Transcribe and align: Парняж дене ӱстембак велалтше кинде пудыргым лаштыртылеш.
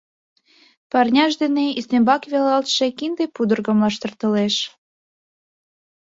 Парняж 0.91 1.33
дене 1.41 1.65
ӱстембак 1.79 2.21
велалтше 2.31 2.87
кинде 2.97 3.25
пудыргым 3.35 3.77
лаштыртылеш. 3.83 4.55